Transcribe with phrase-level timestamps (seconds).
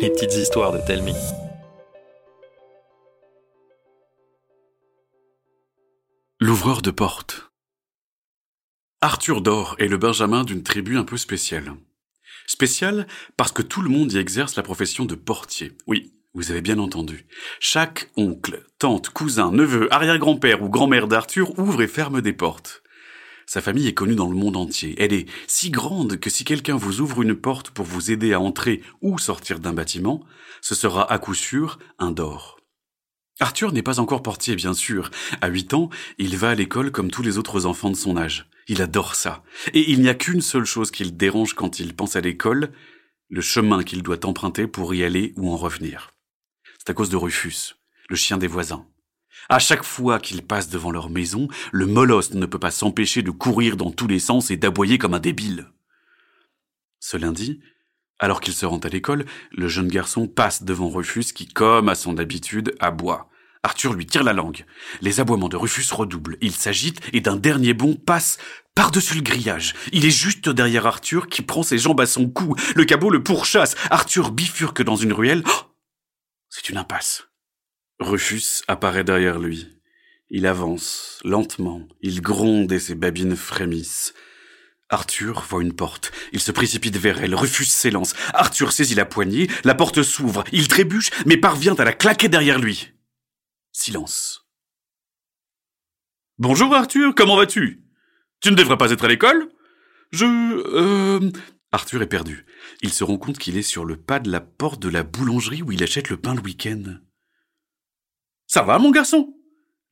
[0.00, 1.14] Les petites histoires de Telmi.
[6.38, 7.50] L'ouvreur de porte.
[9.00, 11.72] Arthur Dor est le benjamin d'une tribu un peu spéciale.
[12.46, 13.06] Spéciale
[13.36, 15.72] parce que tout le monde y exerce la profession de portier.
[15.86, 17.26] Oui, vous avez bien entendu.
[17.60, 22.82] Chaque oncle, tante, cousin, neveu, arrière-grand-père ou grand-mère d'Arthur ouvre et ferme des portes.
[23.46, 24.96] Sa famille est connue dans le monde entier.
[24.98, 28.40] Elle est si grande que si quelqu'un vous ouvre une porte pour vous aider à
[28.40, 30.24] entrer ou sortir d'un bâtiment,
[30.60, 32.58] ce sera à coup sûr un d'or.
[33.38, 35.10] Arthur n'est pas encore portier, bien sûr.
[35.40, 38.48] À huit ans, il va à l'école comme tous les autres enfants de son âge.
[38.66, 39.44] Il adore ça.
[39.74, 42.72] Et il n'y a qu'une seule chose qui le dérange quand il pense à l'école,
[43.28, 46.12] le chemin qu'il doit emprunter pour y aller ou en revenir.
[46.78, 47.76] C'est à cause de Rufus,
[48.08, 48.86] le chien des voisins.
[49.48, 53.30] À chaque fois qu'il passe devant leur maison, le molosse ne peut pas s'empêcher de
[53.30, 55.68] courir dans tous les sens et d'aboyer comme un débile.
[56.98, 57.60] Ce lundi,
[58.18, 61.94] alors qu'il se rend à l'école, le jeune garçon passe devant Rufus qui, comme à
[61.94, 63.28] son habitude, aboie.
[63.62, 64.64] Arthur lui tire la langue.
[65.00, 66.38] Les aboiements de Rufus redoublent.
[66.40, 68.38] Il s'agite et d'un dernier bond passe
[68.74, 69.74] par-dessus le grillage.
[69.92, 72.54] Il est juste derrière Arthur qui prend ses jambes à son cou.
[72.76, 73.74] Le cabot le pourchasse.
[73.90, 75.42] Arthur bifurque dans une ruelle.
[75.46, 75.74] Oh
[76.48, 77.24] C'est une impasse.
[77.98, 79.68] Rufus apparaît derrière lui.
[80.28, 81.86] Il avance, lentement.
[82.02, 84.12] Il gronde et ses babines frémissent.
[84.88, 86.12] Arthur voit une porte.
[86.32, 87.34] Il se précipite vers elle.
[87.34, 88.14] Rufus s'élance.
[88.34, 89.48] Arthur saisit la poignée.
[89.64, 90.44] La porte s'ouvre.
[90.52, 92.92] Il trébuche, mais parvient à la claquer derrière lui.
[93.72, 94.46] Silence.
[96.38, 97.82] Bonjour Arthur, comment vas-tu?
[98.40, 99.48] Tu ne devrais pas être à l'école?
[100.12, 100.26] Je...
[100.26, 101.30] Euh...
[101.72, 102.46] Arthur est perdu.
[102.82, 105.62] Il se rend compte qu'il est sur le pas de la porte de la boulangerie
[105.62, 106.98] où il achète le pain le week-end.
[108.46, 109.32] Ça va, mon garçon?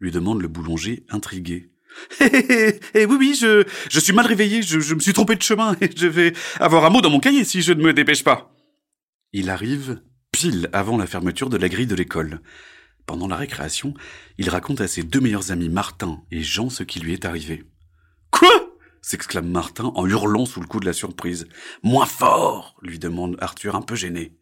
[0.00, 1.70] lui demande le boulanger, intrigué.
[2.20, 5.42] Eh, eh, oui, oui, je, je suis mal réveillé, je, je me suis trompé de
[5.42, 8.24] chemin et je vais avoir un mot dans mon cahier si je ne me dépêche
[8.24, 8.52] pas.
[9.33, 10.02] Il arrive
[10.33, 12.41] pile avant la fermeture de la grille de l'école.
[13.06, 13.94] Pendant la récréation,
[14.39, 17.64] il raconte à ses deux meilleurs amis Martin et Jean ce qui lui est arrivé.
[18.30, 18.77] Quoi?
[19.00, 21.46] s'exclame Martin en hurlant sous le coup de la surprise.
[21.83, 24.36] Moins fort lui demande Arthur un peu gêné.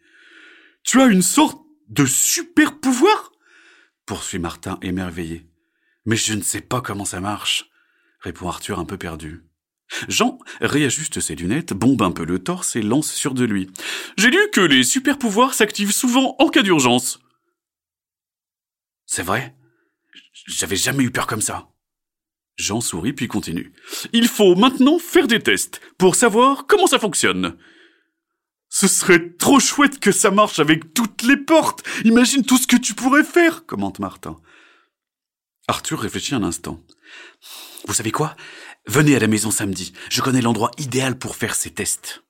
[0.84, 3.31] Tu as une sorte de super pouvoir?
[4.06, 5.46] Poursuit Martin émerveillé.
[6.04, 7.70] Mais je ne sais pas comment ça marche,
[8.20, 9.44] répond Arthur un peu perdu.
[10.08, 13.70] Jean réajuste ses lunettes, bombe un peu le torse et lance sur de lui.
[14.16, 17.20] J'ai lu que les super pouvoirs s'activent souvent en cas d'urgence.
[19.06, 19.54] C'est vrai?
[20.46, 21.69] J'avais jamais eu peur comme ça.
[22.56, 23.72] Jean sourit puis continue.
[24.12, 27.56] Il faut maintenant faire des tests pour savoir comment ça fonctionne.
[28.82, 31.84] Ce serait trop chouette que ça marche avec toutes les portes.
[32.04, 34.41] Imagine tout ce que tu pourrais faire, commente Martin.
[35.69, 36.82] Arthur réfléchit un instant.
[37.87, 38.34] Vous savez quoi?
[38.88, 39.93] Venez à la maison samedi.
[40.10, 42.25] Je connais l'endroit idéal pour faire ces tests.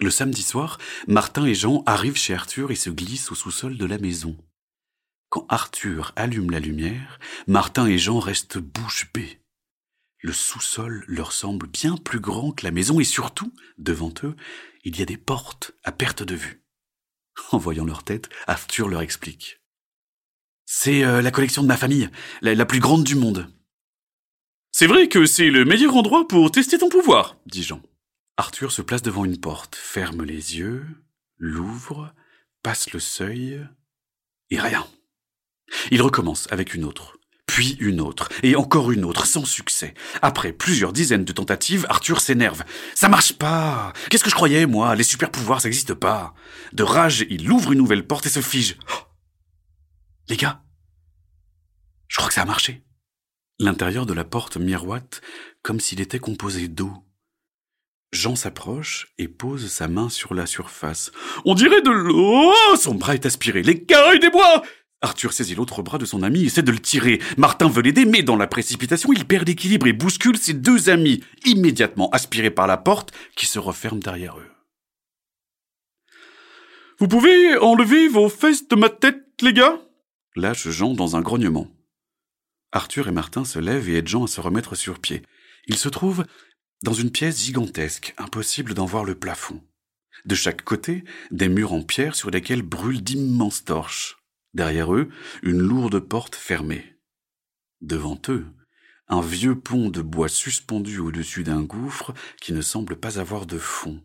[0.00, 3.86] Le samedi soir, Martin et Jean arrivent chez Arthur et se glissent au sous-sol de
[3.86, 4.36] la maison.
[5.28, 9.38] Quand Arthur allume la lumière, Martin et Jean restent bouche bée.
[10.20, 14.34] Le sous-sol leur semble bien plus grand que la maison et surtout, devant eux,
[14.84, 16.62] il y a des portes à perte de vue.
[17.52, 19.60] En voyant leur tête, Arthur leur explique.
[20.66, 22.10] C'est euh, la collection de ma famille,
[22.42, 23.48] la, la plus grande du monde.
[24.72, 27.80] C'est vrai que c'est le meilleur endroit pour tester ton pouvoir, dit Jean.
[28.36, 30.86] Arthur se place devant une porte, ferme les yeux,
[31.36, 32.14] l'ouvre,
[32.62, 33.66] passe le seuil,
[34.50, 34.86] et rien.
[35.90, 37.18] Il recommence avec une autre,
[37.58, 39.92] puis une autre, et encore une autre, sans succès.
[40.22, 42.62] Après plusieurs dizaines de tentatives, Arthur s'énerve.
[42.94, 44.94] Ça marche pas Qu'est-ce que je croyais, moi?
[44.94, 46.34] Les super pouvoirs, ça n'existe pas.
[46.72, 48.76] De rage, il ouvre une nouvelle porte et se fige.
[48.92, 49.08] Oh
[50.28, 50.62] Les gars,
[52.06, 52.84] je crois que ça a marché.
[53.58, 55.20] L'intérieur de la porte miroite
[55.62, 56.92] comme s'il était composé d'eau.
[58.12, 61.10] Jean s'approche et pose sa main sur la surface.
[61.44, 63.62] On dirait de l'eau Son bras est aspiré.
[63.62, 64.62] Les carrés des bois
[65.00, 67.20] Arthur saisit l'autre bras de son ami et essaie de le tirer.
[67.36, 71.22] Martin veut l'aider, mais dans la précipitation, il perd l'équilibre et bouscule ses deux amis,
[71.44, 74.50] immédiatement aspirés par la porte qui se referme derrière eux.
[76.98, 79.80] Vous pouvez enlever vos fesses de ma tête, les gars?
[80.34, 81.68] lâche Jean dans un grognement.
[82.72, 85.22] Arthur et Martin se lèvent et aident Jean à se remettre sur pied.
[85.68, 86.24] Ils se trouvent
[86.82, 89.62] dans une pièce gigantesque, impossible d'en voir le plafond.
[90.24, 94.17] De chaque côté, des murs en pierre sur lesquels brûlent d'immenses torches.
[94.54, 95.08] Derrière eux,
[95.42, 96.96] une lourde porte fermée.
[97.80, 98.46] Devant eux,
[99.08, 103.58] un vieux pont de bois suspendu au-dessus d'un gouffre qui ne semble pas avoir de
[103.58, 104.02] fond.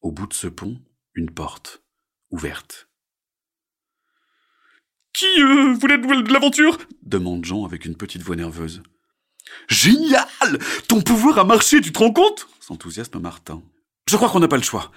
[0.00, 0.80] Au bout de ce pont,
[1.14, 1.82] une porte,
[2.30, 2.88] ouverte.
[5.12, 6.78] Qui euh, voulait de l'aventure?
[7.02, 8.82] demande Jean avec une petite voix nerveuse.
[9.68, 10.26] Génial
[10.88, 12.48] Ton pouvoir a marché, tu te rends compte?
[12.60, 13.62] s'enthousiasme Martin.
[14.08, 14.90] Je crois qu'on n'a pas le choix.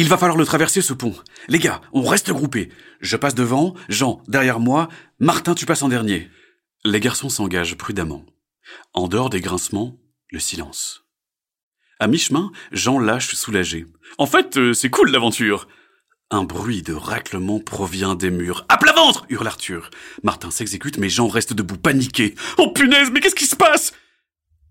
[0.00, 1.12] Il va falloir le traverser ce pont.
[1.48, 2.68] Les gars, on reste groupés.
[3.00, 6.30] Je passe devant, Jean derrière moi, Martin tu passes en dernier.
[6.84, 8.24] Les garçons s'engagent prudemment.
[8.94, 9.98] En dehors des grincements,
[10.30, 11.02] le silence.
[11.98, 13.86] À mi-chemin, Jean lâche soulagé.
[14.18, 15.66] En fait, euh, c'est cool l'aventure.
[16.30, 18.66] Un bruit de raclement provient des murs.
[18.68, 19.90] À plat ventre hurle Arthur.
[20.22, 22.36] Martin s'exécute, mais Jean reste debout, paniqué.
[22.56, 23.92] Oh punaise, mais qu'est-ce qui se passe?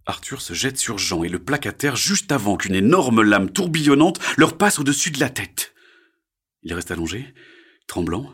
[0.07, 3.51] Arthur se jette sur Jean et le plaque à terre juste avant qu'une énorme lame
[3.51, 5.75] tourbillonnante leur passe au-dessus de la tête.
[6.63, 7.33] Il reste allongé,
[7.87, 8.33] tremblant.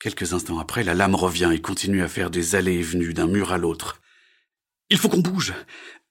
[0.00, 3.26] Quelques instants après, la lame revient et continue à faire des allées et venues d'un
[3.26, 4.00] mur à l'autre.
[4.88, 5.52] Il faut qu'on bouge.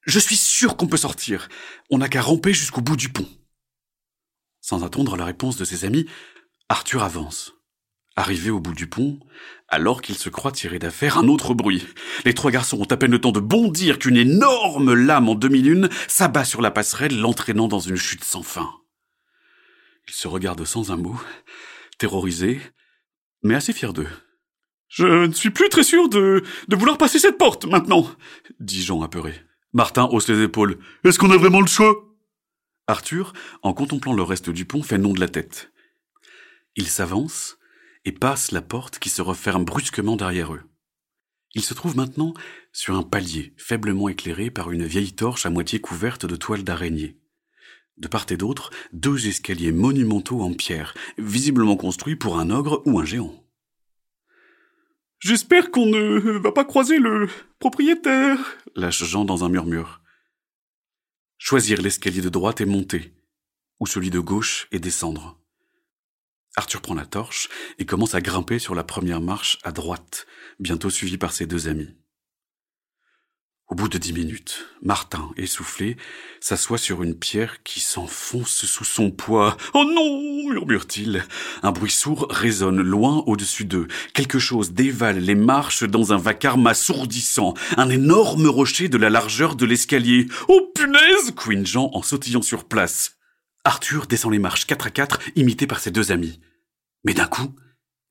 [0.02, 1.50] Je suis sûr qu'on peut sortir.
[1.90, 3.28] On n'a qu'à ramper jusqu'au bout du pont.
[4.62, 6.06] Sans attendre la réponse de ses amis,
[6.70, 7.57] Arthur avance.
[8.20, 9.20] Arrivé au bout du pont,
[9.68, 11.86] alors qu'il se croit tiré d'affaire, un autre bruit.
[12.26, 15.88] Les trois garçons ont à peine le temps de bondir qu'une énorme lame en demi-lune
[16.08, 18.72] s'abat sur la passerelle, l'entraînant dans une chute sans fin.
[20.08, 21.16] Ils se regardent sans un mot,
[22.00, 22.60] terrorisés,
[23.44, 24.10] mais assez fiers d'eux.
[24.88, 28.10] Je ne suis plus très sûr de, de vouloir passer cette porte maintenant,
[28.60, 29.36] dit Jean apeuré.
[29.74, 30.80] Martin hausse les épaules.
[31.04, 31.94] Est-ce qu'on a vraiment le choix?
[32.88, 35.72] Arthur, en contemplant le reste du pont, fait non de la tête.
[36.76, 37.57] Il s'avance
[38.08, 40.64] et passe la porte qui se referme brusquement derrière eux.
[41.56, 42.34] Il se trouve maintenant
[42.72, 47.20] sur un palier faiblement éclairé par une vieille torche à moitié couverte de toiles d'araignée.
[47.98, 52.98] De part et d'autre, deux escaliers monumentaux en pierre, visiblement construits pour un ogre ou
[52.98, 53.44] un géant.
[55.20, 57.28] J'espère qu'on ne va pas croiser le
[57.60, 58.40] propriétaire,
[58.76, 60.00] lâche Jean dans un murmure.
[61.38, 63.14] Choisir l'escalier de droite et monter,
[63.82, 65.37] ou celui de gauche et descendre.
[66.58, 70.26] Arthur prend la torche et commence à grimper sur la première marche à droite,
[70.60, 71.96] bientôt suivi par ses deux amis.
[73.70, 75.98] Au bout de dix minutes, Martin, essoufflé,
[76.40, 79.56] s'assoit sur une pierre qui s'enfonce sous son poids.
[79.74, 81.26] Oh non murmure-t-il.
[81.62, 83.88] Un bruit sourd résonne loin au-dessus d'eux.
[84.14, 87.54] Quelque chose dévale les marches dans un vacarme assourdissant.
[87.76, 90.28] Un énorme rocher de la largeur de l'escalier.
[90.48, 93.18] Oh punaise Queen Jean en sautillant sur place.
[93.66, 96.40] Arthur descend les marches quatre à quatre, imité par ses deux amis.
[97.08, 97.56] Mais d'un coup,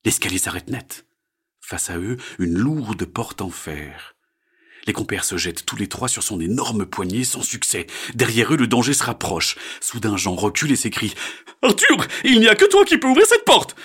[0.07, 1.05] l'escalier s'arrête net.
[1.61, 4.17] Face à eux, une lourde porte en fer.
[4.87, 7.87] Les compères se jettent tous les trois sur son énorme poignet sans succès.
[8.15, 9.59] Derrière eux, le danger se rapproche.
[9.83, 11.13] Soudain, Jean recule et s'écrie
[11.61, 13.77] Arthur, il n'y a que toi qui peux ouvrir cette porte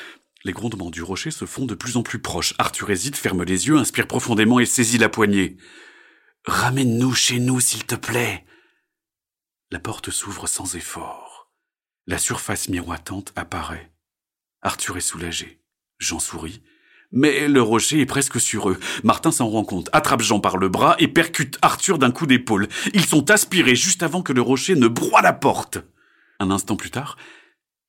[0.45, 2.53] Les grondements du rocher se font de plus en plus proches.
[2.57, 5.57] Arthur hésite, ferme les yeux, inspire profondément et saisit la poignée.
[6.45, 8.45] Ramène-nous chez nous, s'il te plaît.
[9.71, 11.51] La porte s'ouvre sans effort.
[12.07, 13.91] La surface miroitante apparaît.
[14.61, 15.61] Arthur est soulagé.
[15.99, 16.61] Jean sourit
[17.11, 18.79] mais le rocher est presque sur eux.
[19.03, 22.67] Martin s'en rend compte, attrape Jean par le bras et percute Arthur d'un coup d'épaule.
[22.93, 25.79] Ils sont aspirés juste avant que le rocher ne broie la porte.
[26.39, 27.17] Un instant plus tard,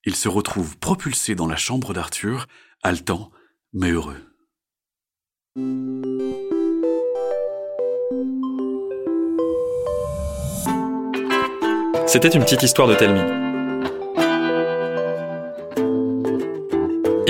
[0.05, 2.47] ils se retrouvent propulsés dans la chambre d'Arthur,
[2.83, 3.31] haletant,
[3.73, 4.21] mais heureux.
[12.07, 13.52] C'était une petite histoire de Telmi.